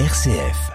RCF. 0.00 0.72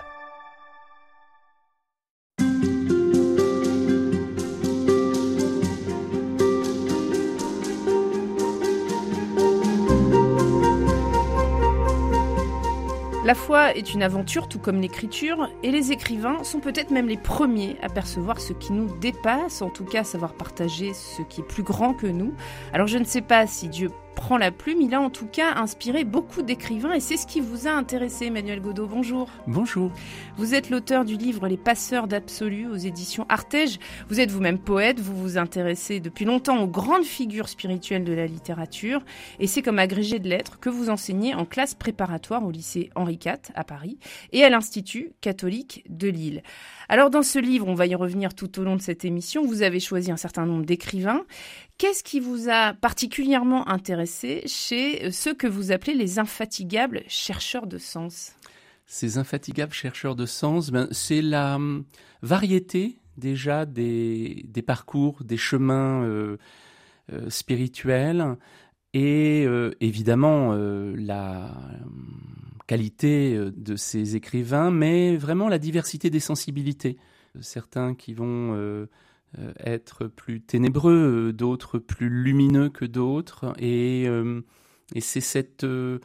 La 13.25 13.35
foi 13.35 13.75
est 13.75 13.93
une 13.93 14.01
aventure 14.01 14.47
tout 14.47 14.57
comme 14.57 14.79
l'écriture, 14.79 15.49
et 15.63 15.71
les 15.71 15.91
écrivains 15.91 16.45
sont 16.45 16.61
peut-être 16.61 16.89
même 16.89 17.09
les 17.09 17.17
premiers 17.17 17.75
à 17.81 17.89
percevoir 17.89 18.39
ce 18.39 18.53
qui 18.53 18.71
nous 18.71 18.87
dépasse, 18.99 19.61
en 19.61 19.69
tout 19.69 19.83
cas 19.83 20.05
savoir 20.05 20.33
partager 20.33 20.93
ce 20.93 21.21
qui 21.23 21.41
est 21.41 21.47
plus 21.47 21.63
grand 21.63 21.93
que 21.93 22.07
nous. 22.07 22.33
Alors 22.71 22.87
je 22.87 22.97
ne 22.97 23.03
sais 23.03 23.21
pas 23.21 23.45
si 23.47 23.67
Dieu 23.67 23.91
prend 24.19 24.37
la 24.37 24.51
plume, 24.51 24.81
il 24.81 24.93
a 24.93 24.99
en 24.99 25.09
tout 25.09 25.27
cas 25.27 25.55
inspiré 25.55 26.03
beaucoup 26.03 26.41
d'écrivains 26.41 26.91
et 26.91 26.99
c'est 26.99 27.15
ce 27.15 27.25
qui 27.25 27.39
vous 27.39 27.67
a 27.67 27.71
intéressé, 27.71 28.25
Emmanuel 28.25 28.59
Godot. 28.59 28.85
Bonjour. 28.85 29.29
Bonjour. 29.47 29.93
Vous 30.35 30.53
êtes 30.53 30.69
l'auteur 30.69 31.05
du 31.05 31.15
livre 31.15 31.47
Les 31.47 31.55
passeurs 31.55 32.05
d'absolu 32.05 32.67
aux 32.67 32.75
éditions 32.75 33.25
Artege. 33.29 33.79
Vous 34.09 34.19
êtes 34.19 34.29
vous-même 34.29 34.59
poète, 34.59 34.99
vous 34.99 35.15
vous 35.15 35.37
intéressez 35.37 36.01
depuis 36.01 36.25
longtemps 36.25 36.61
aux 36.61 36.67
grandes 36.67 37.05
figures 37.05 37.47
spirituelles 37.47 38.03
de 38.03 38.11
la 38.11 38.27
littérature 38.27 39.01
et 39.39 39.47
c'est 39.47 39.61
comme 39.61 39.79
agrégé 39.79 40.19
de 40.19 40.27
lettres 40.27 40.59
que 40.59 40.69
vous 40.69 40.89
enseignez 40.89 41.33
en 41.33 41.45
classe 41.45 41.73
préparatoire 41.73 42.43
au 42.43 42.51
lycée 42.51 42.89
Henri 42.95 43.17
IV 43.25 43.53
à 43.55 43.63
Paris 43.63 43.99
et 44.33 44.43
à 44.43 44.49
l'Institut 44.49 45.13
catholique 45.21 45.85
de 45.89 46.09
Lille. 46.09 46.43
Alors 46.89 47.09
dans 47.09 47.23
ce 47.23 47.39
livre, 47.39 47.67
on 47.67 47.75
va 47.75 47.87
y 47.87 47.95
revenir 47.95 48.33
tout 48.33 48.59
au 48.59 48.63
long 48.63 48.75
de 48.75 48.81
cette 48.81 49.05
émission, 49.05 49.45
vous 49.45 49.61
avez 49.61 49.79
choisi 49.79 50.11
un 50.11 50.17
certain 50.17 50.45
nombre 50.45 50.65
d'écrivains. 50.65 51.23
Qu'est-ce 51.79 52.03
qui 52.03 52.19
vous 52.19 52.49
a 52.49 52.73
particulièrement 52.73 53.69
intéressé 53.69 54.43
chez 54.47 55.11
ceux 55.11 55.33
que 55.33 55.47
vous 55.47 55.71
appelez 55.71 55.93
les 55.93 56.19
infatigables 56.19 57.03
chercheurs 57.07 57.67
de 57.67 57.77
sens? 57.77 58.33
Ces 58.85 59.17
infatigables 59.17 59.71
chercheurs 59.71 60.17
de 60.17 60.25
sens, 60.25 60.71
ben, 60.71 60.89
c'est 60.91 61.21
la 61.21 61.55
hum, 61.55 61.85
variété 62.21 62.97
déjà 63.15 63.65
des, 63.65 64.45
parcours, 64.67 65.23
des 65.23 65.37
chemins 65.37 66.03
euh, 66.03 66.35
euh, 67.13 67.29
spirituels 67.29 68.35
et 68.93 69.45
euh, 69.45 69.71
évidemment 69.79 70.51
euh, 70.51 70.93
la 70.97 71.55
hum, 71.85 72.19
qualité 72.67 73.37
euh, 73.37 73.53
de 73.55 73.77
ces 73.77 74.17
écrivains, 74.17 74.69
mais 74.69 75.15
vraiment 75.15 75.47
la 75.47 75.59
diversité 75.59 76.09
des 76.09 76.19
sensibilités. 76.19 76.97
Certains 77.39 77.95
qui 77.95 78.13
vont 78.13 78.53
euh, 78.53 78.57
euh, 78.57 78.87
être 79.63 80.07
plus 80.07 80.41
ténébreux, 80.41 81.31
d'autres 81.33 81.79
plus 81.79 82.09
lumineux 82.09 82.69
que 82.69 82.85
d'autres. 82.85 83.53
Et, 83.59 84.05
euh, 84.07 84.41
c'est 84.99 85.21
cette, 85.21 85.63
euh, 85.63 85.99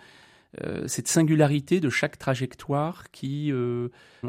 cette 0.87 1.09
singularité 1.09 1.81
de 1.81 1.89
chaque 1.89 2.19
trajectoire 2.19 3.11
qui, 3.11 3.53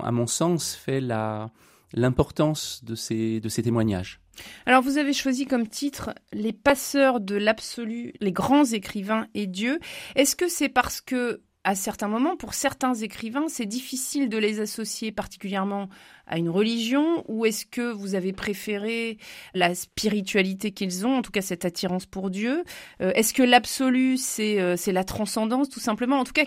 à 0.02 0.12
mon 0.12 0.28
sens, 0.28 0.76
fait 0.76 1.02
la, 1.02 1.52
l'importance 1.94 2.84
de 2.84 2.96
ces, 2.96 3.40
de 3.40 3.50
ces 3.50 3.64
témoignages. 3.64 4.20
Alors 4.66 4.82
vous 4.82 4.98
avez 4.98 5.14
choisi 5.14 5.46
comme 5.46 5.68
titre 5.68 6.14
Les 6.34 6.54
passeurs 6.54 7.20
de 7.20 7.36
l'absolu, 7.36 8.14
les 8.20 8.32
grands 8.32 8.66
écrivains 8.66 9.28
et 9.34 9.48
Dieu. 9.48 9.80
Est-ce 10.16 10.36
que 10.36 10.50
c'est 10.50 10.70
parce 10.70 11.02
que 11.02 11.42
à 11.66 11.74
certains 11.74 12.08
moments, 12.08 12.38
pour 12.38 12.54
certains 12.54 12.94
écrivains, 12.94 13.48
c'est 13.48 13.66
difficile 13.66 14.30
de 14.30 14.38
les 14.38 14.60
associer 14.60 15.12
particulièrement 15.12 15.90
à 16.28 16.38
une 16.38 16.48
religion 16.48 17.26
ou 17.28 17.48
est-ce 17.48 17.66
que 17.66 17.92
vous 17.92 18.14
avez 18.14 18.34
préféré 18.34 19.18
la 19.56 19.74
spiritualité 19.74 20.72
qu'ils 20.72 21.08
ont, 21.08 21.18
en 21.18 21.22
tout 21.24 21.32
cas 21.32 21.42
cette 21.42 21.66
attirance 21.66 22.06
pour 22.06 22.30
Dieu? 22.30 22.64
Euh, 23.02 23.12
Est-ce 23.16 23.34
que 23.34 23.42
l'absolu, 23.42 24.16
c'est 24.18 24.62
euh, 24.62 24.76
la 24.86 25.04
transcendance 25.04 25.68
tout 25.70 25.80
simplement? 25.80 26.20
En 26.20 26.24
tout 26.24 26.34
cas, 26.34 26.46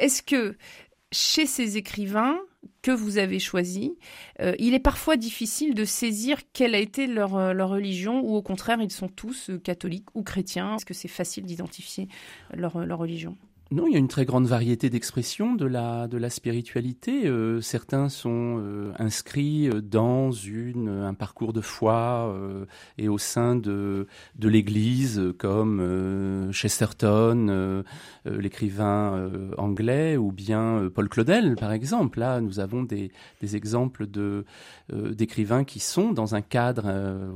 est-ce 0.00 0.22
que 0.22 0.56
chez 1.12 1.44
ces 1.44 1.76
écrivains 1.76 2.38
que 2.80 2.90
vous 2.90 3.18
avez 3.18 3.40
choisis, 3.40 3.90
euh, 4.40 4.54
il 4.58 4.72
est 4.72 4.80
parfois 4.80 5.18
difficile 5.18 5.74
de 5.74 5.84
saisir 5.84 6.38
quelle 6.54 6.74
a 6.74 6.78
été 6.78 7.06
leur, 7.06 7.52
leur 7.52 7.68
religion 7.68 8.22
ou 8.22 8.34
au 8.34 8.42
contraire, 8.42 8.80
ils 8.80 8.90
sont 8.90 9.08
tous 9.08 9.50
catholiques 9.62 10.08
ou 10.14 10.22
chrétiens? 10.22 10.76
Est-ce 10.76 10.86
que 10.86 10.94
c'est 10.94 11.06
facile 11.06 11.44
d'identifier 11.44 12.08
leur, 12.54 12.78
leur 12.86 12.98
religion? 12.98 13.36
Non, 13.70 13.86
il 13.86 13.94
y 13.94 13.96
a 13.96 13.98
une 13.98 14.08
très 14.08 14.26
grande 14.26 14.46
variété 14.46 14.90
d'expressions 14.90 15.54
de 15.54 15.64
la, 15.64 16.06
de 16.06 16.18
la 16.18 16.28
spiritualité. 16.28 17.26
Euh, 17.26 17.62
certains 17.62 18.10
sont 18.10 18.58
euh, 18.60 18.92
inscrits 18.98 19.70
dans 19.82 20.32
une, 20.32 20.88
un 20.88 21.14
parcours 21.14 21.54
de 21.54 21.62
foi 21.62 22.28
euh, 22.28 22.66
et 22.98 23.08
au 23.08 23.16
sein 23.16 23.56
de, 23.56 24.06
de 24.38 24.48
l'Église, 24.48 25.32
comme 25.38 25.80
euh, 25.80 26.52
Chesterton, 26.52 27.48
euh, 27.48 27.82
l'écrivain 28.26 29.30
anglais, 29.56 30.18
ou 30.18 30.30
bien 30.30 30.90
Paul 30.94 31.08
Claudel, 31.08 31.56
par 31.56 31.72
exemple. 31.72 32.18
Là, 32.20 32.40
nous 32.40 32.60
avons 32.60 32.82
des, 32.82 33.10
des 33.40 33.56
exemples 33.56 34.06
d'écrivains 34.90 35.64
qui 35.64 35.80
sont 35.80 36.12
dans 36.12 36.34
un 36.34 36.42
cadre, 36.42 36.86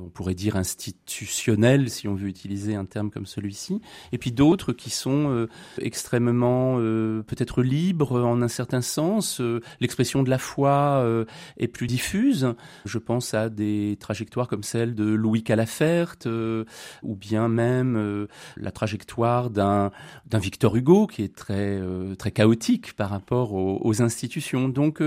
on 0.05 0.09
pourrait 0.09 0.35
dire 0.35 0.57
institutionnel, 0.57 1.91
si 1.91 2.09
on 2.09 2.15
veut 2.15 2.29
utiliser 2.29 2.75
un 2.75 2.85
terme 2.85 3.11
comme 3.11 3.27
celui-ci, 3.27 3.81
et 4.13 4.19
puis 4.19 4.33
d'autres 4.33 4.73
qui 4.73 4.91
sont 4.91 5.47
extrêmement 5.79 6.18
euh, 6.27 7.23
peut-être 7.23 7.63
libre 7.63 8.21
en 8.25 8.43
un 8.43 8.49
certain 8.49 8.81
sens. 8.81 9.41
Euh, 9.41 9.61
L'expression 9.81 10.23
de 10.23 10.31
la 10.31 10.39
foi 10.39 11.01
euh, 11.03 11.25
est 11.57 11.69
plus 11.69 11.87
diffuse. 11.87 12.55
Je 12.85 12.99
pense 12.99 13.35
à 13.35 13.49
des 13.49 13.97
trajectoires 14.01 14.49
comme 14.49 14.63
celle 14.63 14.95
de 14.95 15.05
Louis 15.05 15.43
Calaferte, 15.43 16.27
euh, 16.27 16.65
ou 17.03 17.15
bien 17.15 17.49
même 17.49 18.27
la 18.57 18.71
trajectoire 18.71 19.51
d'un 19.51 19.91
Victor 20.33 20.77
Hugo 20.77 21.07
qui 21.07 21.23
est 21.23 21.35
très 21.35 21.81
très 22.19 22.31
chaotique 22.31 22.95
par 22.95 23.11
rapport 23.11 23.53
aux, 23.53 24.03
institutions. 24.03 24.69
Donc 24.69 25.03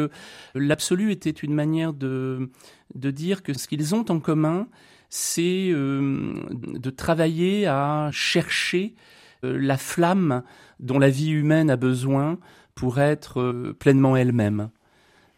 l'absolu 0.53 1.11
était 1.11 1.29
une 1.29 1.53
manière 1.53 1.93
de 1.93 2.49
dire 2.95 3.43
que 3.43 3.53
ce 3.53 3.67
qu'ils 3.67 3.95
ont 3.95 4.05
en 4.09 4.19
commun, 4.19 4.67
c'est 5.09 5.69
de 5.71 6.89
travailler 6.89 7.67
à 7.67 8.09
chercher 8.11 8.95
la 9.43 9.77
flamme 9.77 10.43
dont 10.79 10.99
la 10.99 11.09
vie 11.09 11.31
humaine 11.31 11.69
a 11.69 11.77
besoin 11.77 12.37
pour 12.75 12.99
être 12.99 13.39
euh, 13.39 13.75
pleinement 13.77 14.15
elle-même. 14.15 14.69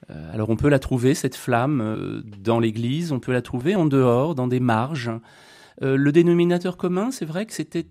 Euh, 0.10 0.34
alors 0.34 0.50
on 0.50 0.56
peut 0.56 0.70
la 0.70 0.80
trouver, 0.80 1.14
cette 1.14 1.36
flamme, 1.36 1.82
euh, 1.82 2.22
dans 2.24 2.60
l'Église, 2.60 3.12
on 3.12 3.20
peut 3.20 3.34
la 3.34 3.42
trouver 3.42 3.76
en 3.76 3.86
dehors, 3.86 4.36
dans 4.36 4.48
des 4.48 4.60
marges. 4.60 5.12
Le 5.82 6.12
dénominateur 6.12 6.78
commun, 6.78 7.10
c'est 7.10 7.26
vrai 7.26 7.48
que 7.48 7.52
c'était 7.52 7.88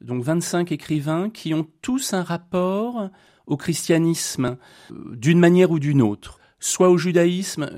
donc 0.00 0.24
25 0.24 0.72
écrivains 0.72 1.28
qui 1.28 1.52
ont 1.52 1.66
tous 1.82 2.14
un 2.14 2.22
rapport 2.22 3.10
au 3.46 3.58
christianisme, 3.58 4.56
d'une 5.12 5.38
manière 5.38 5.70
ou 5.70 5.78
d'une 5.78 6.00
autre 6.00 6.40
soit 6.64 6.88
au 6.88 6.96
judaïsme, 6.96 7.70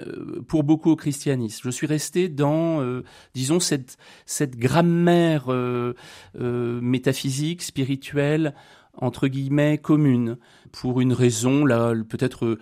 pour 0.46 0.62
beaucoup 0.62 0.90
au 0.90 0.96
christianisme. 0.96 1.62
Je 1.64 1.70
suis 1.70 1.88
resté 1.88 2.28
dans, 2.28 2.80
euh, 2.80 3.02
disons, 3.34 3.58
cette, 3.58 3.98
cette 4.26 4.56
grammaire 4.56 5.46
euh, 5.48 5.94
euh, 6.40 6.80
métaphysique, 6.80 7.62
spirituelle, 7.62 8.54
entre 8.98 9.28
guillemets 9.28 9.78
commune 9.78 10.38
pour 10.72 11.00
une 11.00 11.12
raison 11.12 11.64
là 11.64 11.94
peut-être 12.08 12.46
euh, 12.46 12.58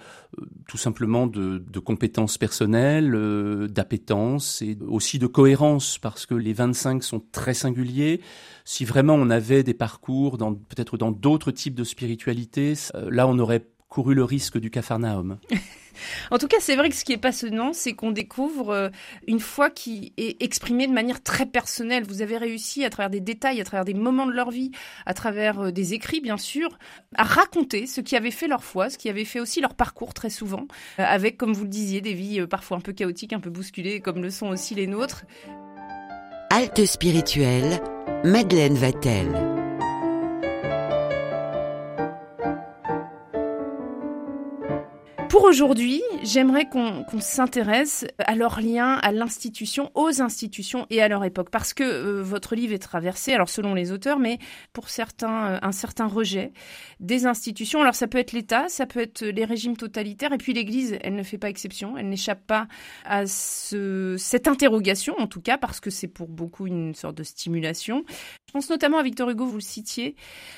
tout 0.68 0.76
simplement 0.76 1.26
de, 1.26 1.58
de 1.58 1.78
compétences 1.78 2.38
personnelles, 2.38 3.14
euh, 3.14 3.68
d'appétence 3.68 4.62
et 4.62 4.76
aussi 4.86 5.18
de 5.18 5.26
cohérence 5.26 5.98
parce 5.98 6.26
que 6.26 6.34
les 6.34 6.52
25 6.52 7.02
sont 7.02 7.22
très 7.32 7.54
singuliers. 7.54 8.20
Si 8.64 8.84
vraiment 8.84 9.14
on 9.14 9.30
avait 9.30 9.62
des 9.62 9.74
parcours 9.74 10.38
peut-être 10.38 10.96
dans 10.96 11.10
d'autres 11.10 11.50
types 11.50 11.74
de 11.74 11.84
spiritualité, 11.84 12.74
euh, 12.94 13.08
là 13.10 13.26
on 13.28 13.38
aurait 13.38 13.66
couru 13.94 14.14
le 14.14 14.24
risque 14.24 14.58
du 14.58 14.70
capharnaüm. 14.70 15.38
En 16.32 16.38
tout 16.38 16.48
cas, 16.48 16.56
c'est 16.58 16.74
vrai 16.74 16.88
que 16.88 16.96
ce 16.96 17.04
qui 17.04 17.12
est 17.12 17.18
passionnant, 17.18 17.72
c'est 17.72 17.92
qu'on 17.92 18.10
découvre 18.10 18.70
euh, 18.70 18.88
une 19.28 19.38
foi 19.38 19.70
qui 19.70 20.12
est 20.16 20.42
exprimée 20.42 20.88
de 20.88 20.92
manière 20.92 21.22
très 21.22 21.46
personnelle. 21.46 22.02
Vous 22.02 22.20
avez 22.20 22.36
réussi, 22.36 22.84
à 22.84 22.90
travers 22.90 23.10
des 23.10 23.20
détails, 23.20 23.60
à 23.60 23.64
travers 23.64 23.84
des 23.84 23.94
moments 23.94 24.26
de 24.26 24.32
leur 24.32 24.50
vie, 24.50 24.72
à 25.06 25.14
travers 25.14 25.60
euh, 25.60 25.70
des 25.70 25.94
écrits, 25.94 26.20
bien 26.20 26.36
sûr, 26.36 26.76
à 27.14 27.22
raconter 27.22 27.86
ce 27.86 28.00
qui 28.00 28.16
avait 28.16 28.32
fait 28.32 28.48
leur 28.48 28.64
foi, 28.64 28.90
ce 28.90 28.98
qui 28.98 29.08
avait 29.08 29.24
fait 29.24 29.38
aussi 29.38 29.60
leur 29.60 29.74
parcours 29.74 30.14
très 30.14 30.30
souvent, 30.30 30.66
euh, 30.98 31.04
avec, 31.06 31.36
comme 31.36 31.52
vous 31.52 31.62
le 31.62 31.70
disiez, 31.70 32.00
des 32.00 32.14
vies 32.14 32.44
parfois 32.48 32.78
un 32.78 32.80
peu 32.80 32.92
chaotiques, 32.92 33.32
un 33.32 33.40
peu 33.40 33.50
bousculées, 33.50 34.00
comme 34.00 34.20
le 34.20 34.30
sont 34.30 34.48
aussi 34.48 34.74
les 34.74 34.88
nôtres. 34.88 35.26
Halte 36.50 36.84
spirituelle, 36.86 37.80
Madeleine 38.24 38.74
Vatel. 38.74 39.63
Pour 45.34 45.42
aujourd'hui, 45.42 46.00
j'aimerais 46.22 46.68
qu'on 46.68 47.02
qu 47.02 47.20
s'intéresse 47.20 48.06
à 48.18 48.36
leur 48.36 48.60
lien 48.60 49.00
à 49.02 49.10
l'institution, 49.10 49.90
aux 49.96 50.22
institutions 50.22 50.86
et 50.90 51.02
à 51.02 51.08
leur 51.08 51.24
époque, 51.24 51.50
parce 51.50 51.74
que 51.74 51.82
euh, 51.82 52.22
votre 52.22 52.54
livre 52.54 52.72
est 52.72 52.78
traversé, 52.78 53.32
alors 53.32 53.48
selon 53.48 53.74
les 53.74 53.90
auteurs, 53.90 54.20
mais 54.20 54.38
pour 54.72 54.88
certains, 54.88 55.54
euh, 55.54 55.58
un 55.60 55.72
certain 55.72 56.06
rejet 56.06 56.52
des 57.00 57.26
institutions. 57.26 57.80
Alors 57.80 57.96
ça 57.96 58.06
peut 58.06 58.18
être 58.18 58.30
l'État, 58.30 58.68
ça 58.68 58.86
peut 58.86 59.00
être 59.00 59.24
les 59.24 59.44
régimes 59.44 59.76
totalitaires, 59.76 60.32
et 60.32 60.38
puis 60.38 60.52
l'Église, 60.52 60.96
elle 61.02 61.16
ne 61.16 61.24
fait 61.24 61.36
pas 61.36 61.48
exception, 61.48 61.98
elle 61.98 62.10
n'échappe 62.10 62.46
pas 62.46 62.68
à 63.04 63.26
ce, 63.26 64.14
cette 64.16 64.46
interrogation, 64.46 65.16
en 65.18 65.26
tout 65.26 65.40
cas, 65.40 65.58
parce 65.58 65.80
que 65.80 65.90
c'est 65.90 66.06
pour 66.06 66.28
beaucoup 66.28 66.68
une 66.68 66.94
sorte 66.94 67.16
de 67.16 67.24
stimulation. 67.24 68.04
Pense 68.54 68.70
notamment 68.70 68.98
à 68.98 69.02
Victor 69.02 69.28
Hugo, 69.28 69.46
vous 69.46 69.56
le 69.56 69.60
citiez, 69.60 70.14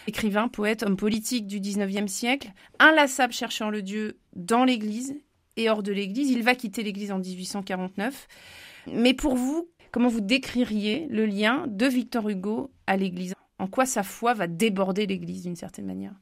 écrivain, 0.06 0.48
poète, 0.48 0.82
homme 0.82 0.98
politique 0.98 1.46
du 1.46 1.60
19e 1.60 2.08
siècle, 2.08 2.52
inlassable 2.78 3.32
cherchant 3.32 3.70
le 3.70 3.81
Dieu 3.81 4.19
dans 4.34 4.64
l'Église 4.64 5.16
et 5.56 5.70
hors 5.70 5.82
de 5.82 5.93
l'Église. 5.93 6.31
Il 6.31 6.43
va 6.43 6.54
quitter 6.54 6.82
l'Église 6.82 7.10
en 7.10 7.19
1849. 7.19 8.28
Mais 8.93 9.14
pour 9.14 9.34
vous, 9.34 9.70
comment 9.93 10.10
vous 10.10 10.20
décririez 10.20 11.06
le 11.08 11.25
lien 11.25 11.64
de 11.69 11.87
Victor 11.87 12.28
Hugo 12.28 12.70
à 12.87 12.98
l'Église? 12.98 13.32
En 13.58 13.66
quoi 13.66 13.87
sa 13.87 14.02
foi 14.02 14.34
va 14.34 14.46
déborder 14.46 15.06
l'Église 15.06 15.44
d'une 15.44 15.56
certaine 15.56 15.87
manière? 15.87 16.12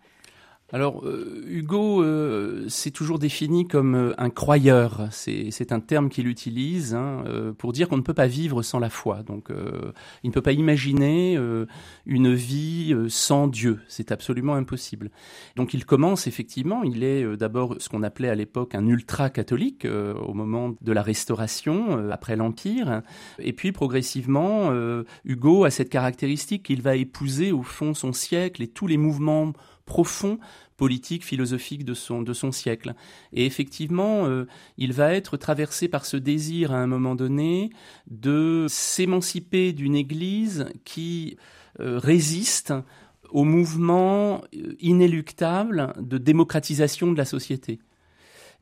Alors, 0.72 1.04
euh, 1.04 1.44
Hugo 1.46 2.02
euh, 2.02 2.68
s'est 2.68 2.90
toujours 2.90 3.18
défini 3.18 3.68
comme 3.68 3.94
euh, 3.94 4.14
un 4.16 4.30
croyeur. 4.30 5.06
C'est 5.10 5.72
un 5.72 5.80
terme 5.80 6.08
qu'il 6.08 6.26
utilise 6.26 6.94
hein, 6.94 7.22
pour 7.58 7.72
dire 7.72 7.88
qu'on 7.88 7.98
ne 7.98 8.02
peut 8.02 8.14
pas 8.14 8.26
vivre 8.26 8.62
sans 8.62 8.78
la 8.78 8.88
foi. 8.88 9.22
Donc, 9.22 9.50
il 10.22 10.28
ne 10.28 10.32
peut 10.32 10.42
pas 10.42 10.52
imaginer 10.52 11.38
une 12.06 12.34
vie 12.34 12.94
sans 13.08 13.46
Dieu. 13.46 13.80
C'est 13.88 14.12
absolument 14.12 14.54
impossible. 14.54 15.10
Donc, 15.56 15.74
il 15.74 15.84
commence 15.84 16.26
effectivement. 16.26 16.82
Il 16.82 17.04
est 17.04 17.36
d'abord 17.36 17.76
ce 17.78 17.88
qu'on 17.88 18.02
appelait 18.02 18.28
à 18.28 18.34
l'époque 18.34 18.74
un 18.74 18.86
ultra-catholique 18.86 19.86
au 19.86 20.34
moment 20.34 20.74
de 20.80 20.92
la 20.92 21.02
Restauration, 21.02 22.10
après 22.10 22.36
l'Empire. 22.36 23.02
Et 23.38 23.52
puis, 23.52 23.72
progressivement, 23.72 24.72
Hugo 25.24 25.64
a 25.64 25.70
cette 25.70 25.90
caractéristique 25.90 26.64
qu'il 26.64 26.82
va 26.82 26.96
épouser 26.96 27.52
au 27.52 27.62
fond 27.62 27.94
son 27.94 28.12
siècle 28.12 28.62
et 28.62 28.68
tous 28.68 28.86
les 28.86 28.96
mouvements 28.98 29.52
profond 29.84 30.38
politique, 30.76 31.24
philosophique 31.24 31.84
de 31.84 31.94
son, 31.94 32.22
de 32.22 32.32
son 32.32 32.52
siècle. 32.52 32.94
Et 33.32 33.46
effectivement, 33.46 34.26
euh, 34.26 34.46
il 34.76 34.92
va 34.92 35.14
être 35.14 35.36
traversé 35.36 35.88
par 35.88 36.04
ce 36.04 36.16
désir 36.16 36.72
à 36.72 36.78
un 36.78 36.86
moment 36.86 37.14
donné 37.14 37.70
de 38.08 38.66
s'émanciper 38.68 39.72
d'une 39.72 39.94
Église 39.94 40.66
qui 40.84 41.36
euh, 41.80 41.98
résiste 41.98 42.74
au 43.30 43.44
mouvement 43.44 44.42
euh, 44.54 44.74
inéluctable 44.80 45.92
de 46.00 46.18
démocratisation 46.18 47.12
de 47.12 47.18
la 47.18 47.24
société. 47.24 47.80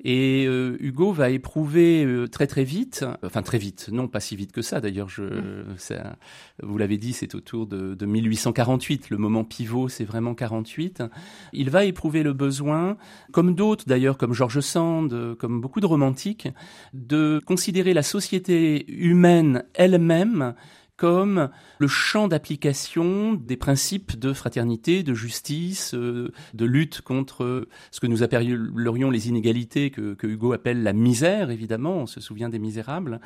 Et 0.04 0.46
euh, 0.46 0.76
Hugo 0.80 1.12
va 1.12 1.30
éprouver 1.30 2.04
euh, 2.04 2.26
très 2.26 2.48
très 2.48 2.64
vite, 2.64 3.04
enfin 3.22 3.42
très 3.42 3.58
vite, 3.58 3.88
non 3.92 4.08
pas 4.08 4.18
si 4.18 4.34
vite 4.34 4.50
que 4.50 4.62
ça 4.62 4.80
d'ailleurs, 4.80 5.08
je, 5.08 5.64
ça, 5.76 6.16
vous 6.60 6.76
l'avez 6.76 6.98
dit, 6.98 7.12
c'est 7.12 7.36
autour 7.36 7.66
de, 7.66 7.94
de, 7.94 8.06
1848, 8.06 9.10
le 9.10 9.16
moment 9.16 9.44
pivot 9.44 9.88
c'est 9.88 10.04
vraiment 10.04 10.34
48. 10.34 11.04
Il 11.52 11.70
va 11.70 11.84
éprouver 11.84 12.24
le 12.24 12.32
besoin, 12.32 12.96
comme 13.32 13.54
d'autres 13.54 13.84
d'ailleurs, 13.86 14.18
comme 14.18 14.32
George 14.32 14.60
Sand, 14.60 15.36
comme 15.36 15.60
beaucoup 15.60 15.80
de 15.80 15.86
romantiques, 15.86 16.48
de 16.94 17.40
considérer 17.46 17.94
la 17.94 18.02
société 18.02 18.90
humaine 18.92 19.64
elle-même 19.74 20.54
comme 21.02 21.50
le 21.78 21.88
champ 21.88 22.28
d'application 22.28 23.32
des 23.32 23.56
principes 23.56 24.16
de 24.16 24.32
fraternité, 24.32 25.02
de 25.02 25.14
justice, 25.14 25.94
euh, 25.94 26.30
de 26.54 26.64
lutte 26.64 27.00
contre 27.00 27.66
ce 27.90 27.98
que 27.98 28.06
nous 28.06 28.22
appellerions 28.22 29.10
les 29.10 29.28
inégalités, 29.28 29.90
que, 29.90 30.16
Hugo 30.22 30.52
appelle 30.52 30.84
la 30.84 30.92
misère, 30.92 31.50
évidemment, 31.50 31.96
on 31.96 32.06
se 32.06 32.20
souvient 32.20 32.48
des 32.48 32.60
Misérables, 32.60 33.20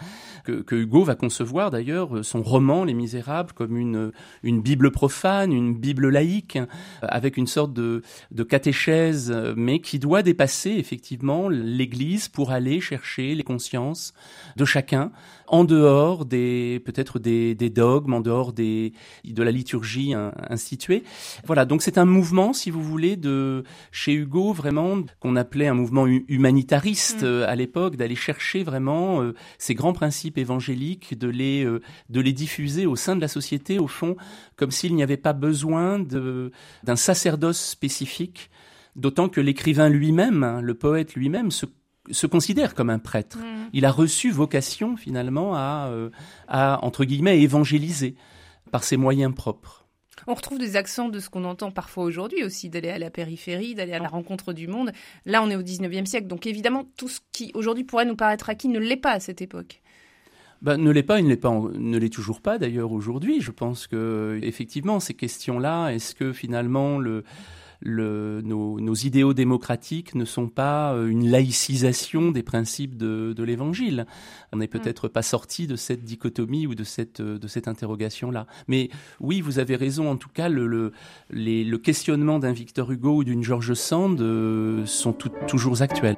que, 0.44 0.74
Hugo 0.74 1.04
va 1.04 1.16
concevoir 1.16 1.70
d'ailleurs 1.70 2.24
son 2.24 2.42
roman 2.42 2.82
Les 2.84 2.94
Misérables 2.94 3.52
comme 3.52 3.76
une, 3.76 4.10
une 4.42 4.62
Bible 4.62 4.90
profane, 4.90 5.52
une 5.52 5.74
Bible 5.74 6.08
laïque, 6.08 6.58
avec 7.02 7.36
une 7.36 7.46
sorte 7.46 7.74
de, 7.74 8.00
de 8.30 8.42
catéchèse, 8.42 9.36
mais 9.54 9.80
qui 9.80 9.98
doit 9.98 10.22
dépasser 10.22 10.70
effectivement 10.70 11.50
l'Église 11.50 12.28
pour 12.28 12.52
aller 12.52 12.80
chercher 12.80 13.34
les 13.34 13.44
consciences 13.44 14.14
de 14.56 14.64
chacun, 14.64 15.12
en 15.48 15.64
dehors 15.64 16.24
des 16.24 16.80
peut-être 16.86 17.18
des, 17.18 17.54
des 17.54 17.65
dogmes, 17.70 18.14
en 18.14 18.20
dehors 18.20 18.52
des, 18.52 18.92
de 19.24 19.42
la 19.42 19.50
liturgie 19.50 20.14
instituée. 20.48 21.02
Voilà, 21.44 21.64
donc 21.64 21.82
c'est 21.82 21.98
un 21.98 22.04
mouvement, 22.04 22.52
si 22.52 22.70
vous 22.70 22.82
voulez, 22.82 23.16
de 23.16 23.64
chez 23.92 24.12
Hugo 24.14 24.52
vraiment 24.52 24.98
qu'on 25.20 25.36
appelait 25.36 25.68
un 25.68 25.74
mouvement 25.74 26.06
humanitariste 26.06 27.22
mm. 27.22 27.26
euh, 27.26 27.48
à 27.48 27.54
l'époque, 27.56 27.96
d'aller 27.96 28.16
chercher 28.16 28.62
vraiment 28.62 29.22
euh, 29.22 29.34
ces 29.58 29.74
grands 29.74 29.92
principes 29.92 30.38
évangéliques, 30.38 31.18
de 31.18 31.28
les 31.28 31.64
euh, 31.64 31.80
de 32.10 32.20
les 32.20 32.32
diffuser 32.32 32.86
au 32.86 32.96
sein 32.96 33.16
de 33.16 33.20
la 33.20 33.28
société, 33.28 33.78
au 33.78 33.88
fond, 33.88 34.16
comme 34.56 34.70
s'il 34.70 34.94
n'y 34.94 35.02
avait 35.02 35.16
pas 35.16 35.32
besoin 35.32 35.98
d'un 35.98 36.96
sacerdoce 36.96 37.60
spécifique. 37.60 38.50
D'autant 38.94 39.28
que 39.28 39.40
l'écrivain 39.40 39.90
lui-même, 39.90 40.42
hein, 40.42 40.60
le 40.62 40.74
poète 40.74 41.14
lui-même, 41.14 41.50
se 41.50 41.66
se 42.10 42.26
considère 42.26 42.74
comme 42.74 42.90
un 42.90 42.98
prêtre. 42.98 43.38
Mm. 43.38 43.70
Il 43.72 43.84
a 43.84 43.90
reçu 43.90 44.30
vocation 44.30 44.96
finalement 44.96 45.54
à, 45.54 45.88
euh, 45.90 46.10
à, 46.48 46.84
entre 46.84 47.04
guillemets, 47.04 47.40
évangéliser 47.40 48.14
par 48.70 48.84
ses 48.84 48.96
moyens 48.96 49.34
propres. 49.34 49.86
On 50.26 50.34
retrouve 50.34 50.58
des 50.58 50.76
accents 50.76 51.08
de 51.08 51.20
ce 51.20 51.30
qu'on 51.30 51.44
entend 51.44 51.70
parfois 51.70 52.04
aujourd'hui 52.04 52.42
aussi, 52.42 52.68
d'aller 52.68 52.88
à 52.88 52.98
la 52.98 53.10
périphérie, 53.10 53.74
d'aller 53.74 53.92
à 53.92 53.98
la 53.98 54.08
rencontre 54.08 54.52
du 54.52 54.66
monde. 54.66 54.90
Là, 55.24 55.42
on 55.42 55.50
est 55.50 55.56
au 55.56 55.62
19e 55.62 56.06
siècle, 56.06 56.26
donc 56.26 56.46
évidemment, 56.46 56.84
tout 56.96 57.08
ce 57.08 57.20
qui 57.32 57.52
aujourd'hui 57.54 57.84
pourrait 57.84 58.06
nous 58.06 58.16
paraître 58.16 58.48
acquis 58.50 58.68
ne 58.68 58.80
l'est 58.80 58.96
pas 58.96 59.12
à 59.12 59.20
cette 59.20 59.40
époque. 59.40 59.82
Ben, 60.62 60.78
ne 60.78 60.90
l'est 60.90 61.02
pas, 61.02 61.20
il 61.20 61.24
ne 61.24 61.28
l'est 61.28 61.36
pas, 61.36 61.50
ne 61.50 61.98
l'est 61.98 62.12
toujours 62.12 62.40
pas 62.40 62.58
d'ailleurs 62.58 62.92
aujourd'hui. 62.92 63.40
Je 63.40 63.50
pense 63.50 63.86
que 63.86 64.40
effectivement 64.42 65.00
ces 65.00 65.14
questions-là, 65.14 65.90
est-ce 65.90 66.14
que 66.14 66.32
finalement 66.32 66.98
le 66.98 67.24
le, 67.80 68.40
nos, 68.42 68.80
nos, 68.80 68.94
idéaux 68.94 69.34
démocratiques 69.34 70.14
ne 70.14 70.24
sont 70.24 70.48
pas 70.48 70.94
euh, 70.94 71.08
une 71.08 71.28
laïcisation 71.28 72.30
des 72.30 72.42
principes 72.42 72.96
de, 72.96 73.32
de 73.36 73.42
l'Évangile. 73.44 74.06
On 74.52 74.58
n'est 74.58 74.66
mm. 74.66 74.70
peut-être 74.70 75.08
pas 75.08 75.22
sorti 75.22 75.66
de 75.66 75.76
cette 75.76 76.04
dichotomie 76.04 76.66
ou 76.66 76.74
de 76.74 76.84
cette, 76.84 77.20
euh, 77.20 77.38
de 77.38 77.48
cette 77.48 77.68
interrogation-là. 77.68 78.46
Mais 78.68 78.90
oui, 79.20 79.40
vous 79.40 79.58
avez 79.58 79.76
raison. 79.76 80.10
En 80.10 80.16
tout 80.16 80.30
cas, 80.32 80.48
le, 80.48 80.66
le, 80.66 80.92
les, 81.30 81.64
le 81.64 81.78
questionnement 81.78 82.38
d'un 82.38 82.52
Victor 82.52 82.90
Hugo 82.90 83.16
ou 83.16 83.24
d'une 83.24 83.42
George 83.42 83.74
Sand 83.74 84.20
euh, 84.20 84.84
sont 84.86 85.12
toujours 85.12 85.82
actuels. 85.82 86.16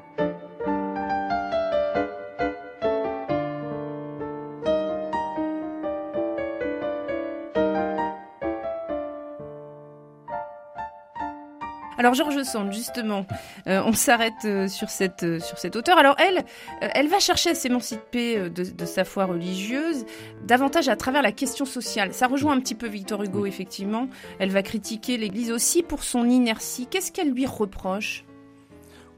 Alors 11.98 12.14
Georges 12.14 12.44
Sand, 12.44 12.72
justement, 12.72 13.26
euh, 13.66 13.82
on 13.84 13.92
s'arrête 13.92 14.44
euh, 14.44 14.68
sur 14.68 14.88
cette 14.88 15.24
euh, 15.24 15.40
sur 15.40 15.58
cette 15.58 15.74
auteur. 15.74 15.98
Alors 15.98 16.14
elle, 16.18 16.44
elle 16.80 17.08
va 17.08 17.18
chercher 17.18 17.50
à 17.50 17.54
s'émanciper 17.56 18.48
de, 18.48 18.84
sa 18.84 19.04
foi 19.04 19.24
religieuse 19.24 20.06
davantage 20.44 20.88
à 20.88 20.94
travers 20.94 21.22
la 21.22 21.32
question 21.32 21.64
sociale. 21.64 22.14
Ça 22.14 22.28
rejoint 22.28 22.52
un 22.52 22.60
petit 22.60 22.76
peu 22.76 22.86
Victor 22.86 23.24
Hugo, 23.24 23.46
effectivement. 23.46 24.08
Elle 24.38 24.50
va 24.50 24.62
critiquer 24.62 25.16
l'Église 25.16 25.50
aussi 25.50 25.82
pour 25.82 26.04
son 26.04 26.28
inertie. 26.28 26.86
Qu'est-ce 26.86 27.10
qu'elle 27.10 27.32
lui 27.32 27.46
reproche? 27.46 28.24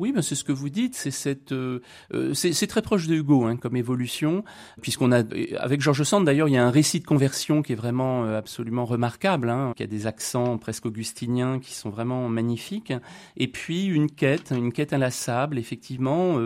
Oui, 0.01 0.13
ben 0.13 0.23
c'est 0.23 0.35
ce 0.35 0.45
que 0.45 0.53
vous 0.53 0.71
dites. 0.71 0.95
C'est 0.95 1.11
cette, 1.11 1.53
euh, 1.53 1.81
euh, 2.15 2.33
c'est 2.33 2.67
très 2.67 2.81
proche 2.81 3.07
de 3.07 3.15
Hugo 3.15 3.45
hein, 3.45 3.57
comme 3.57 3.77
évolution, 3.77 4.45
puisqu'on 4.81 5.13
a 5.13 5.23
avec 5.59 5.83
Georges 5.83 6.05
Sand 6.05 6.25
d'ailleurs, 6.25 6.49
il 6.49 6.55
y 6.55 6.57
a 6.57 6.67
un 6.67 6.71
récit 6.71 7.01
de 7.01 7.05
conversion 7.05 7.61
qui 7.61 7.73
est 7.73 7.77
vraiment 7.77 8.25
euh, 8.25 8.39
absolument 8.39 8.87
remarquable, 8.87 9.51
hein, 9.51 9.75
qui 9.77 9.83
a 9.83 9.87
des 9.87 10.07
accents 10.07 10.57
presque 10.57 10.87
augustiniens 10.87 11.59
qui 11.59 11.75
sont 11.75 11.91
vraiment 11.91 12.31
magnifiques, 12.31 12.95
et 13.37 13.49
puis 13.49 13.85
une 13.85 14.11
quête, 14.11 14.55
une 14.57 14.73
quête 14.73 14.95
inlassable, 14.95 15.59
effectivement, 15.59 16.39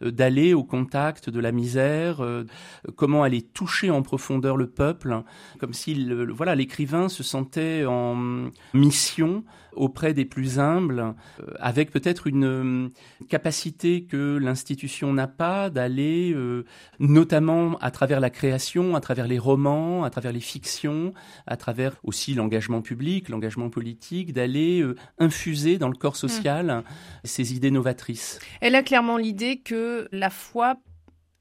d'aller 0.00 0.52
au 0.52 0.64
contact 0.64 1.30
de 1.30 1.38
la 1.38 1.52
misère, 1.52 2.26
comment 2.96 3.22
aller 3.22 3.42
toucher 3.42 3.90
en 3.90 4.02
profondeur 4.02 4.56
le 4.56 4.66
peuple, 4.66 5.22
comme 5.60 5.72
si 5.72 6.10
voilà 6.30 6.56
l'écrivain 6.56 7.08
se 7.08 7.22
sentait 7.22 7.84
en 7.86 8.50
mission 8.74 9.44
auprès 9.72 10.14
des 10.14 10.24
plus 10.24 10.58
humbles, 10.58 11.14
avec 11.60 11.90
peut-être 11.90 12.26
une 12.26 12.90
capacité 13.28 14.04
que 14.04 14.38
l'institution 14.38 15.12
n'a 15.12 15.26
pas 15.26 15.70
d'aller, 15.70 16.32
euh, 16.34 16.64
notamment 16.98 17.78
à 17.78 17.90
travers 17.90 18.20
la 18.20 18.30
création, 18.30 18.94
à 18.94 19.00
travers 19.00 19.26
les 19.26 19.38
romans, 19.38 20.04
à 20.04 20.10
travers 20.10 20.32
les 20.32 20.40
fictions, 20.40 21.12
à 21.46 21.56
travers 21.56 21.96
aussi 22.02 22.34
l'engagement 22.34 22.82
public, 22.82 23.28
l'engagement 23.28 23.70
politique, 23.70 24.32
d'aller 24.32 24.80
euh, 24.80 24.96
infuser 25.18 25.78
dans 25.78 25.88
le 25.88 25.96
corps 25.96 26.16
social 26.16 26.66
mmh. 26.66 26.82
ces 27.24 27.54
idées 27.54 27.70
novatrices. 27.70 28.38
Elle 28.60 28.74
a 28.74 28.82
clairement 28.82 29.16
l'idée 29.16 29.58
que 29.58 30.08
la 30.12 30.30
foi 30.30 30.76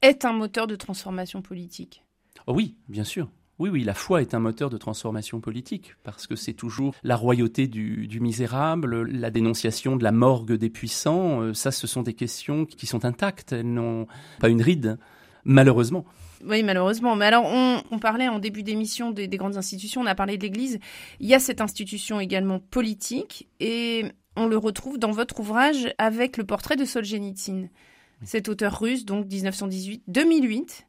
est 0.01 0.25
un 0.25 0.33
moteur 0.33 0.67
de 0.67 0.75
transformation 0.75 1.41
politique. 1.41 2.03
Oh 2.47 2.53
oui, 2.53 2.75
bien 2.87 3.03
sûr. 3.03 3.29
Oui, 3.57 3.69
oui, 3.69 3.83
la 3.83 3.93
foi 3.93 4.21
est 4.21 4.33
un 4.33 4.39
moteur 4.39 4.69
de 4.69 4.77
transformation 4.77 5.39
politique, 5.39 5.95
parce 6.03 6.27
que 6.27 6.35
c'est 6.35 6.53
toujours 6.53 6.93
la 7.03 7.15
royauté 7.15 7.67
du, 7.67 8.19
misérable, 8.19 9.03
la 9.09 9.31
dénonciation 9.31 9.95
de 9.95 10.03
la 10.03 10.11
morgue 10.11 10.53
des 10.53 10.69
puissants, 10.69 11.41
euh, 11.41 11.53
ça 11.53 11.71
ce 11.71 11.87
sont 11.87 12.01
des 12.01 12.13
questions 12.13 12.65
qui 12.65 12.85
sont 12.85 13.05
intactes, 13.05 13.53
elles 13.53 13.71
n'ont 13.71 14.07
pas 14.39 14.49
une 14.49 14.61
ride, 14.61 14.97
malheureusement. 15.45 16.03
Oui, 16.45 16.63
malheureusement. 16.63 17.15
Mais 17.15 17.25
alors, 17.25 17.45
on, 17.45 17.99
parlait 17.99 18.27
en 18.27 18.39
début 18.39 18.61
d'émission 18.61 19.11
des, 19.11 19.27
des, 19.27 19.37
grandes 19.37 19.55
institutions, 19.55 20.01
on 20.01 20.05
a 20.05 20.15
parlé 20.15 20.37
de 20.37 20.43
l'Église. 20.43 20.79
Il 21.21 21.27
y 21.27 21.33
a 21.33 21.39
cette 21.39 21.61
institution 21.61 22.19
également 22.19 22.59
politique, 22.59 23.47
et 23.61 24.03
on 24.35 24.47
le 24.47 24.57
retrouve 24.57 24.99
dans 24.99 25.11
votre 25.11 25.39
ouvrage 25.39 25.93
avec 25.97 26.35
le 26.35 26.43
portrait 26.43 26.75
de 26.75 26.83
Solzhenitsyn. 26.83 27.69
Cet 28.23 28.49
auteur 28.49 28.79
russe, 28.79 29.05
donc 29.05 29.27
1918-2008, 29.27 30.85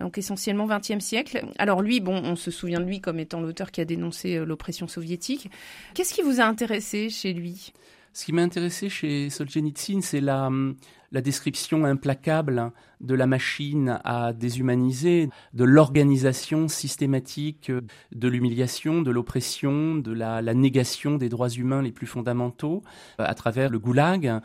donc 0.00 0.18
essentiellement 0.18 0.66
XXe 0.66 0.98
siècle. 0.98 1.44
Alors 1.58 1.82
lui, 1.82 2.00
bon, 2.00 2.20
on 2.24 2.34
se 2.34 2.50
souvient 2.50 2.80
de 2.80 2.86
lui 2.86 3.00
comme 3.00 3.20
étant 3.20 3.40
l'auteur 3.40 3.70
qui 3.70 3.80
a 3.80 3.84
dénoncé 3.84 4.36
euh, 4.36 4.44
l'oppression 4.44 4.88
soviétique. 4.88 5.50
Qu'est-ce 5.94 6.14
qui 6.14 6.22
vous 6.22 6.40
a 6.40 6.44
intéressé 6.44 7.10
chez 7.10 7.32
lui? 7.32 7.72
Ce 8.12 8.24
qui 8.24 8.32
m'a 8.32 8.42
intéressé 8.42 8.88
chez 8.88 9.30
Solzhenitsyn, 9.30 10.00
c'est 10.02 10.20
la, 10.20 10.46
hum, 10.46 10.76
la 11.12 11.20
description 11.20 11.84
implacable 11.84 12.72
de 13.00 13.14
la 13.14 13.26
machine 13.26 14.00
à 14.04 14.32
déshumaniser, 14.32 15.28
de 15.54 15.64
l'organisation 15.64 16.68
systématique 16.68 17.72
de 18.12 18.28
l'humiliation, 18.28 19.02
de 19.02 19.10
l'oppression, 19.10 19.96
de 19.96 20.12
la, 20.12 20.42
négation 20.54 21.16
des 21.16 21.28
droits 21.28 21.48
humains 21.48 21.82
les 21.82 21.92
plus 21.92 22.06
fondamentaux 22.06 22.82
euh, 23.20 23.24
à 23.26 23.34
travers 23.34 23.70
le 23.70 23.78
goulag. 23.78 24.40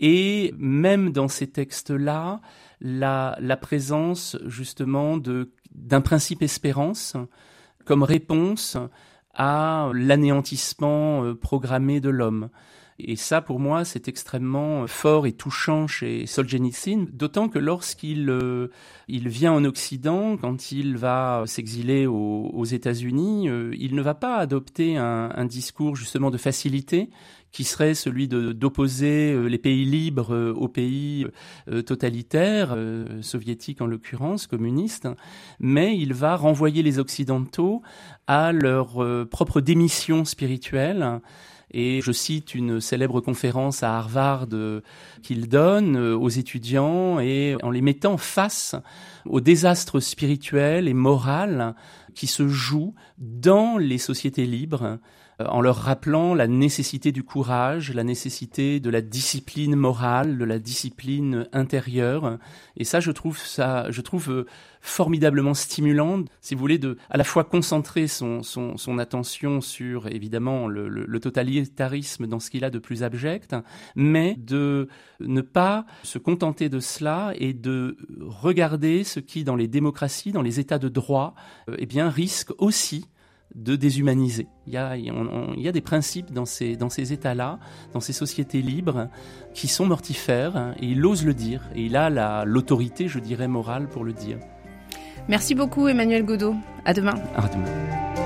Et 0.00 0.52
même 0.58 1.12
dans 1.12 1.28
ces 1.28 1.46
textes-là, 1.46 2.40
la, 2.80 3.36
la 3.40 3.56
présence 3.56 4.36
justement 4.46 5.16
d'un 5.16 6.00
principe 6.00 6.42
espérance 6.42 7.16
comme 7.84 8.02
réponse 8.02 8.76
à 9.34 9.90
l'anéantissement 9.94 11.24
euh, 11.24 11.34
programmé 11.34 12.00
de 12.00 12.10
l'homme. 12.10 12.50
Et 13.00 13.16
ça, 13.16 13.40
pour 13.40 13.58
moi, 13.58 13.84
c'est 13.84 14.06
extrêmement 14.06 14.86
fort 14.86 15.26
et 15.26 15.32
touchant 15.32 15.88
chez 15.88 16.26
Solzhenitsyn, 16.26 17.06
d'autant 17.12 17.48
que 17.48 17.58
lorsqu'il 17.58 18.30
euh, 18.30 18.68
il 19.08 19.28
vient 19.28 19.52
en 19.52 19.64
Occident, 19.64 20.36
quand 20.36 20.70
il 20.70 20.96
va 20.96 21.42
s'exiler 21.46 22.06
aux, 22.06 22.64
États-Unis, 22.64 23.48
euh, 23.48 23.74
il 23.78 23.96
ne 23.96 24.02
va 24.02 24.14
pas 24.14 24.36
adopter 24.36 24.96
un, 24.96 25.30
un, 25.34 25.44
discours 25.44 25.96
justement 25.96 26.30
de 26.30 26.38
facilité 26.38 27.10
qui 27.50 27.64
serait 27.64 27.94
celui 27.94 28.26
d'opposer 28.28 29.32
euh, 29.32 29.46
les 29.46 29.58
pays 29.58 29.84
libres 29.84 30.54
aux 30.56 30.68
pays 30.68 31.26
totalitaires, 31.86 32.76
soviétiques 33.22 33.80
en 33.80 33.86
l'occurrence, 33.86 34.46
communistes, 34.46 35.08
mais 35.58 35.96
il 35.96 36.14
va 36.14 36.36
renvoyer 36.36 36.82
les 36.82 36.98
Occidentaux 36.98 37.82
à 38.26 38.52
leur 38.52 39.04
propre 39.28 39.60
démission 39.60 40.24
spirituelle 40.24 41.20
et 41.70 42.00
je 42.00 42.12
cite 42.12 42.54
une 42.54 42.80
célèbre 42.80 43.20
conférence 43.20 43.82
à 43.82 43.96
Harvard 43.96 44.46
euh, 44.52 44.80
qu'il 45.22 45.48
donne 45.48 45.96
euh, 45.96 46.16
aux 46.16 46.28
étudiants 46.28 47.20
et 47.20 47.56
en 47.62 47.70
les 47.70 47.80
mettant 47.80 48.16
face 48.16 48.74
au 49.26 49.40
désastre 49.40 50.00
spirituel 50.00 50.88
et 50.88 50.94
moral 50.94 51.74
qui 52.14 52.26
se 52.26 52.48
joue 52.48 52.94
dans 53.18 53.76
les 53.76 53.98
sociétés 53.98 54.46
libres 54.46 54.98
en 55.40 55.60
leur 55.60 55.76
rappelant 55.76 56.34
la 56.34 56.46
nécessité 56.46 57.12
du 57.12 57.22
courage, 57.22 57.92
la 57.92 58.04
nécessité 58.04 58.80
de 58.80 58.90
la 58.90 59.00
discipline 59.00 59.74
morale, 59.74 60.38
de 60.38 60.44
la 60.44 60.58
discipline 60.58 61.48
intérieure. 61.52 62.38
Et 62.76 62.84
ça, 62.84 63.00
je 63.00 63.10
trouve 63.10 63.38
ça, 63.38 63.90
je 63.90 64.00
trouve 64.00 64.30
euh, 64.30 64.46
formidablement 64.80 65.54
stimulant, 65.54 66.24
si 66.40 66.54
vous 66.54 66.60
voulez, 66.60 66.78
de 66.78 66.98
à 67.10 67.16
la 67.16 67.24
fois 67.24 67.42
concentrer 67.44 68.06
son, 68.06 68.42
son, 68.42 68.76
son 68.76 68.98
attention 68.98 69.60
sur 69.60 70.06
évidemment 70.08 70.68
le, 70.68 70.88
le, 70.88 71.20
totalitarisme 71.20 72.26
dans 72.26 72.38
ce 72.38 72.50
qu'il 72.50 72.64
a 72.64 72.70
de 72.70 72.78
plus 72.78 73.02
abject, 73.02 73.56
mais 73.96 74.36
de 74.38 74.88
ne 75.20 75.40
pas 75.40 75.86
se 76.02 76.18
contenter 76.18 76.68
de 76.68 76.80
cela 76.80 77.32
et 77.36 77.54
de 77.54 77.96
regarder 78.20 79.04
ce 79.04 79.20
qui, 79.20 79.42
dans 79.42 79.56
les 79.56 79.68
démocraties, 79.68 80.32
dans 80.32 80.42
les 80.42 80.60
États 80.60 80.78
de 80.78 80.88
droit, 80.88 81.34
euh, 81.70 81.76
eh 81.78 81.86
bien, 81.86 82.10
risque 82.10 82.52
aussi 82.58 83.06
de 83.54 83.76
déshumaniser. 83.76 84.48
Il 84.66 84.72
y 84.72 84.76
a, 84.76 84.96
il 84.96 85.60
y 85.60 85.68
a 85.68 85.72
des 85.72 85.80
principes 85.80 86.32
dans 86.32 86.44
ces, 86.44 86.76
dans 86.76 86.88
ces 86.88 87.12
États-là, 87.12 87.58
dans 87.92 88.00
ces 88.00 88.12
sociétés 88.12 88.62
libres, 88.62 89.08
qui 89.52 89.68
sont 89.68 89.86
mortifères, 89.86 90.74
et 90.80 90.86
il 90.86 91.04
ose 91.06 91.24
le 91.24 91.34
dire, 91.34 91.62
et 91.74 91.84
il 91.86 91.96
a 91.96 92.44
l'autorité, 92.44 93.08
je 93.08 93.18
dirais, 93.18 93.48
morale 93.48 93.88
pour 93.88 94.04
le 94.04 94.12
dire. 94.12 94.38
Merci 95.28 95.54
beaucoup 95.54 95.88
Emmanuel 95.88 96.24
Godot. 96.24 96.54
À 96.84 96.92
demain. 96.92 97.14
À 97.36 97.48
demain. 97.48 98.23